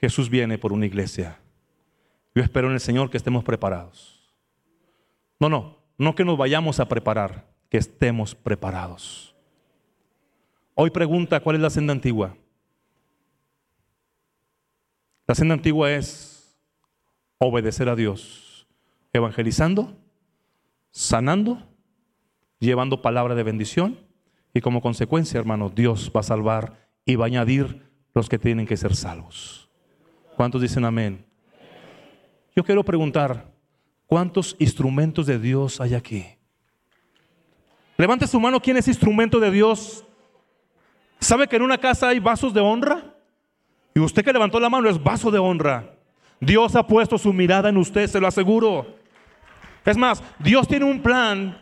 [0.00, 1.40] Jesús viene por una iglesia.
[2.34, 4.32] Yo espero en el Señor que estemos preparados.
[5.40, 9.34] No, no, no que nos vayamos a preparar, que estemos preparados.
[10.74, 12.36] Hoy pregunta, ¿cuál es la senda antigua?
[15.26, 16.37] La senda antigua es
[17.38, 18.66] obedecer a Dios,
[19.12, 19.96] evangelizando,
[20.90, 21.62] sanando,
[22.58, 23.98] llevando palabra de bendición
[24.52, 28.66] y como consecuencia, hermano, Dios va a salvar y va a añadir los que tienen
[28.66, 29.70] que ser salvos.
[30.36, 31.24] ¿Cuántos dicen amén?
[32.54, 33.52] Yo quiero preguntar,
[34.06, 36.24] ¿cuántos instrumentos de Dios hay aquí?
[37.96, 40.04] Levante su mano, ¿quién es instrumento de Dios?
[41.20, 43.14] ¿Sabe que en una casa hay vasos de honra?
[43.94, 45.97] Y usted que levantó la mano es vaso de honra.
[46.40, 48.96] Dios ha puesto su mirada en usted, se lo aseguro.
[49.84, 51.60] Es más, Dios tiene un plan,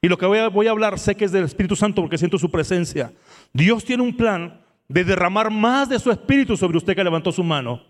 [0.00, 2.18] y lo que voy a, voy a hablar sé que es del Espíritu Santo porque
[2.18, 3.12] siento su presencia.
[3.52, 7.44] Dios tiene un plan de derramar más de su Espíritu sobre usted que levantó su
[7.44, 7.82] mano.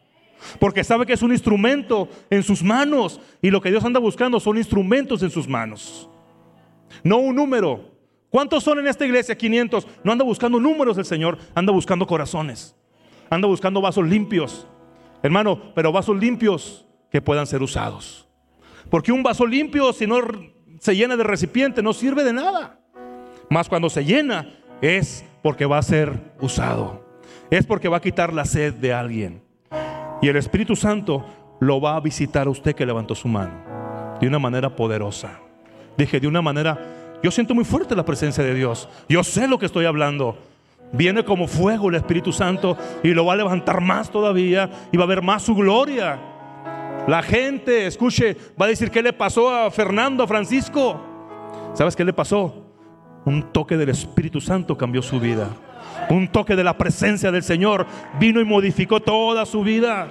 [0.59, 3.21] Porque sabe que es un instrumento en sus manos.
[3.41, 6.09] Y lo que Dios anda buscando son instrumentos en sus manos.
[7.03, 7.93] No un número.
[8.29, 9.37] ¿Cuántos son en esta iglesia?
[9.37, 9.87] 500.
[10.05, 12.75] No anda buscando números el Señor, anda buscando corazones.
[13.31, 14.67] Anda buscando vasos limpios.
[15.23, 18.29] Hermano, pero vasos limpios que puedan ser usados.
[18.91, 20.19] Porque un vaso limpio, si no
[20.81, 22.81] se llena de recipiente, no sirve de nada.
[23.49, 24.49] Más cuando se llena,
[24.81, 27.05] es porque va a ser usado.
[27.51, 29.43] Es porque va a quitar la sed de alguien.
[30.21, 31.25] Y el Espíritu Santo
[31.61, 34.19] lo va a visitar a usted que levantó su mano.
[34.21, 35.41] De una manera poderosa.
[35.97, 36.79] Dije, de una manera,
[37.23, 38.89] yo siento muy fuerte la presencia de Dios.
[39.09, 40.39] Yo sé lo que estoy hablando.
[40.93, 45.05] Viene como fuego el Espíritu Santo y lo va a levantar más todavía y va
[45.05, 46.19] a ver más su gloria.
[47.09, 51.01] La gente, escuche, va a decir, ¿qué le pasó a Fernando, a Francisco?
[51.75, 52.67] ¿Sabes qué le pasó?
[53.25, 55.49] Un toque del Espíritu Santo cambió su vida.
[56.11, 57.87] Un toque de la presencia del Señor
[58.21, 60.09] vino y modificó toda su vida.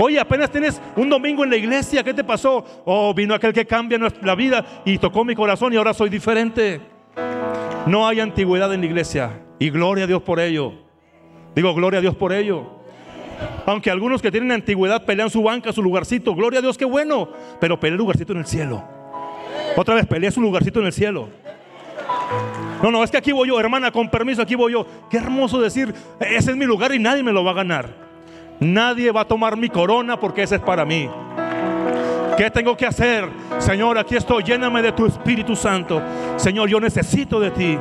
[0.00, 2.64] Oye, apenas tienes un domingo en la iglesia, ¿qué te pasó?
[2.86, 6.80] Oh, vino aquel que cambia nuestra vida y tocó mi corazón y ahora soy diferente.
[7.86, 10.72] No hay antigüedad en la iglesia y gloria a Dios por ello.
[11.54, 12.80] Digo, gloria a Dios por ello.
[13.66, 17.28] Aunque algunos que tienen antigüedad pelean su banca, su lugarcito, gloria a Dios, qué bueno,
[17.58, 18.84] pero pelea el lugarcito en el cielo.
[19.76, 21.28] Otra vez, pelea su lugarcito en el cielo.
[22.82, 24.86] No, no, es que aquí voy yo, hermana, con permiso, aquí voy yo.
[25.10, 27.88] Qué hermoso decir, ese es mi lugar y nadie me lo va a ganar.
[28.58, 31.08] Nadie va a tomar mi corona porque ese es para mí.
[32.40, 33.28] ¿Qué tengo que hacer?
[33.58, 36.00] Señor, aquí estoy, lléname de tu Espíritu Santo.
[36.36, 37.76] Señor, yo necesito de ti.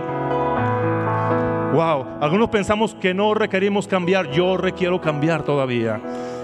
[1.73, 6.01] Wow, algunos pensamos que no requerimos cambiar, yo requiero cambiar todavía.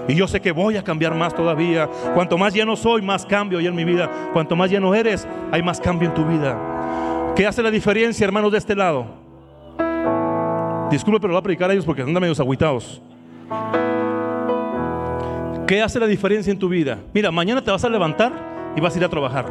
[0.07, 1.89] Y yo sé que voy a cambiar más todavía.
[2.13, 4.09] Cuanto más lleno soy, más cambio hay en mi vida.
[4.31, 7.33] Cuanto más lleno eres, hay más cambio en tu vida.
[7.35, 9.07] ¿Qué hace la diferencia, hermanos, de este lado?
[10.89, 13.01] Disculpe, pero lo voy a predicar a ellos porque andan medio agüitados.
[15.67, 16.99] ¿Qué hace la diferencia en tu vida?
[17.11, 19.45] Mira, mañana te vas a levantar y vas a ir a trabajar.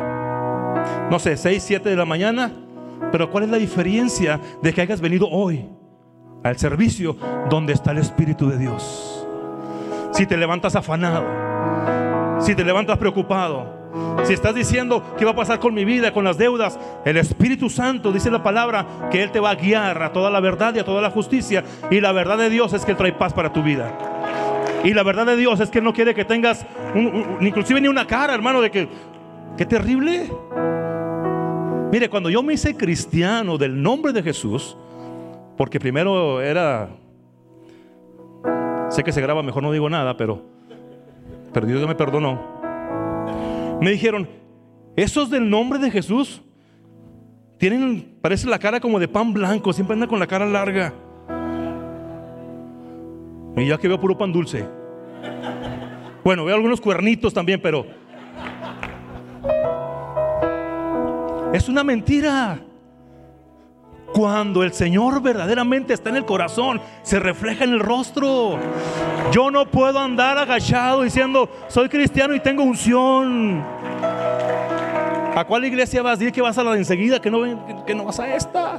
[1.11, 2.53] No sé, 6, 7 de la mañana.
[3.11, 5.69] Pero ¿cuál es la diferencia de que hayas venido hoy
[6.45, 7.17] al servicio
[7.51, 9.27] donde está el Espíritu de Dios?
[10.13, 11.25] Si te levantas afanado,
[12.41, 13.67] si te levantas preocupado,
[14.23, 17.69] si estás diciendo qué va a pasar con mi vida, con las deudas, el Espíritu
[17.69, 20.79] Santo dice la palabra que Él te va a guiar a toda la verdad y
[20.79, 21.65] a toda la justicia.
[21.91, 24.14] Y la verdad de Dios es que Él trae paz para tu vida.
[24.85, 26.65] Y la verdad de Dios es que no quiere que tengas
[27.41, 28.87] inclusive ni una cara, hermano, de que,
[29.57, 30.31] qué terrible.
[31.91, 34.77] Mire, cuando yo me hice cristiano del nombre de Jesús,
[35.57, 36.91] porque primero era,
[38.91, 40.43] sé que se graba, mejor no digo nada, pero,
[41.53, 42.41] pero Dios me perdonó.
[43.81, 44.29] Me dijeron,
[44.97, 46.43] esos del nombre de Jesús
[47.59, 50.93] tienen, parece la cara como de pan blanco, siempre andan con la cara larga.
[53.57, 54.67] Y ya que veo puro pan dulce.
[56.25, 57.87] Bueno, veo algunos cuernitos también, pero...
[61.53, 62.59] Es una mentira.
[64.13, 68.59] Cuando el Señor verdaderamente está en el corazón, se refleja en el rostro.
[69.33, 73.65] Yo no puedo andar agachado diciendo, soy cristiano y tengo unción.
[75.37, 76.19] ¿A cuál iglesia vas?
[76.19, 78.79] Dile que vas a la de enseguida, que no, que no vas a esta.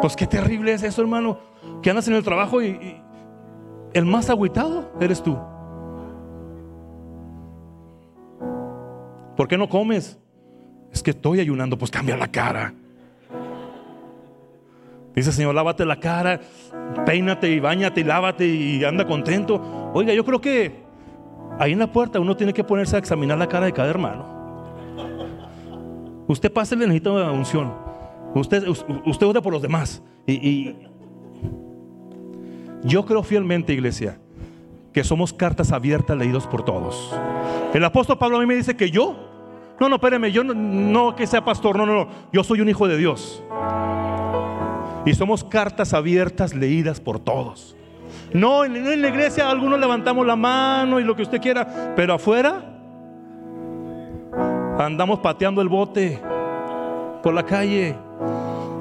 [0.00, 1.38] Pues qué terrible es eso, hermano.
[1.82, 3.00] Que andas en el trabajo y,
[3.94, 5.38] el más agüitado eres tú.
[9.36, 10.18] ¿Por qué no comes?
[10.92, 12.74] Es que estoy ayunando, pues cambia la cara.
[15.14, 16.40] Dice Señor, lávate la cara,
[17.06, 19.92] peínate y bañate y lávate y anda contento.
[19.94, 20.82] Oiga, yo creo que
[21.58, 24.34] ahí en la puerta uno tiene que ponerse a examinar la cara de cada hermano.
[26.26, 27.72] Usted pase, le necesita una unción.
[28.34, 30.02] Usted, usted ora por los demás.
[30.26, 30.74] y
[32.84, 34.18] yo creo fielmente, iglesia,
[34.92, 37.12] que somos cartas abiertas leídos por todos.
[37.72, 39.16] El apóstol Pablo a mí me dice que yo,
[39.80, 42.86] no, no, espéreme, yo no, que sea pastor, no, no, no, yo soy un hijo
[42.86, 43.42] de Dios.
[45.04, 47.74] Y somos cartas abiertas leídas por todos.
[48.32, 52.14] No, en, en la iglesia algunos levantamos la mano y lo que usted quiera, pero
[52.14, 52.70] afuera
[54.78, 56.20] andamos pateando el bote
[57.22, 57.96] por la calle.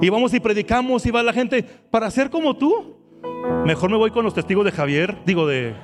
[0.01, 3.02] Y vamos y predicamos y va la gente para ser como tú.
[3.65, 5.75] Mejor me voy con los testigos de Javier, digo de...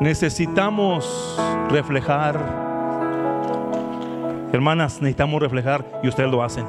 [0.00, 1.38] Necesitamos
[1.70, 2.36] reflejar,
[4.52, 6.66] hermanas, necesitamos reflejar y ustedes lo hacen.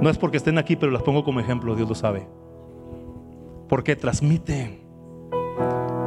[0.00, 2.26] No es porque estén aquí, pero las pongo como ejemplo, Dios lo sabe.
[3.68, 4.80] Porque transmiten,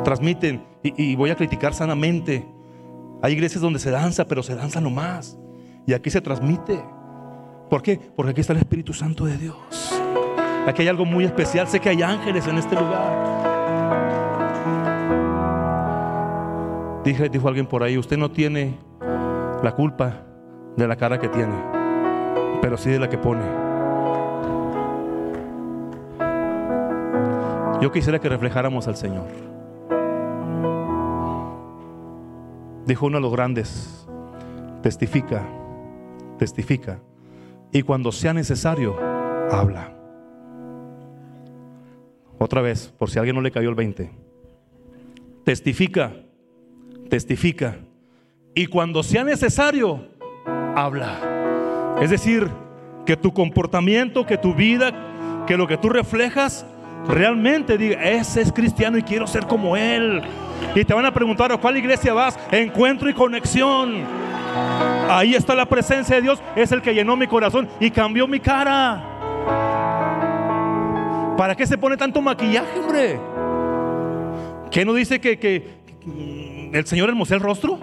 [0.04, 2.46] transmiten, y, voy a criticar sanamente.
[3.22, 5.38] Hay iglesias donde se danza, pero se danza nomás.
[5.86, 6.82] Y aquí se transmite.
[7.70, 8.00] ¿Por qué?
[8.16, 9.99] Porque aquí está el Espíritu Santo de Dios.
[10.70, 11.68] Aquí hay algo muy especial.
[11.68, 13.28] Sé que hay ángeles en este lugar.
[17.04, 18.78] Dije, dijo alguien por ahí, usted no tiene
[19.64, 20.28] la culpa
[20.78, 21.56] de la cara que tiene,
[22.62, 23.42] pero sí de la que pone.
[27.82, 29.26] Yo quisiera que reflejáramos al Señor.
[32.86, 34.08] Dijo uno de los grandes,
[34.84, 35.42] testifica,
[36.38, 37.00] testifica,
[37.72, 38.96] y cuando sea necesario,
[39.52, 39.99] habla.
[42.40, 44.10] Otra vez, por si a alguien no le cayó el 20.
[45.44, 46.14] Testifica,
[47.10, 47.78] testifica.
[48.56, 50.08] Y cuando sea necesario,
[50.76, 51.98] habla.
[52.02, 52.48] Es decir,
[53.06, 56.66] que tu comportamiento, que tu vida, que lo que tú reflejas,
[57.08, 60.22] realmente diga, ese es cristiano y quiero ser como él.
[60.76, 64.06] Y te van a preguntar a cuál iglesia vas, encuentro y conexión.
[65.10, 68.40] Ahí está la presencia de Dios, es el que llenó mi corazón y cambió mi
[68.40, 69.09] cara.
[71.40, 73.18] ¿Para qué se pone tanto maquillaje, hombre?
[74.70, 75.70] ¿Qué no dice que,
[76.74, 77.80] el Señor hermosea el rostro?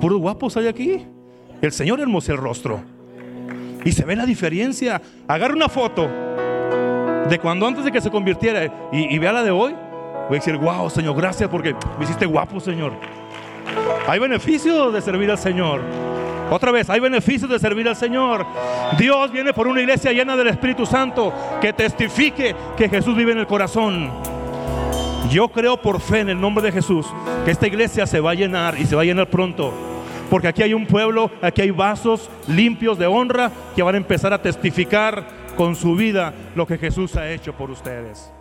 [0.00, 1.04] Puros guapos hay aquí.
[1.60, 2.80] El Señor hermosea el rostro.
[3.84, 5.02] Y se ve la diferencia.
[5.26, 6.08] Agarra una foto
[7.28, 9.72] de cuando antes de que se convirtiera y, y vea la de hoy.
[9.72, 12.92] Voy a decir, wow, Señor, gracias porque me hiciste guapo, Señor.
[14.06, 15.80] Hay beneficios de servir al Señor.
[16.50, 18.44] Otra vez, hay beneficios de servir al Señor.
[18.98, 23.38] Dios viene por una iglesia llena del Espíritu Santo que testifique que Jesús vive en
[23.38, 24.10] el corazón.
[25.30, 27.06] Yo creo por fe en el nombre de Jesús
[27.44, 29.72] que esta iglesia se va a llenar y se va a llenar pronto.
[30.28, 34.32] Porque aquí hay un pueblo, aquí hay vasos limpios de honra que van a empezar
[34.32, 35.24] a testificar
[35.56, 38.32] con su vida lo que Jesús ha hecho por ustedes.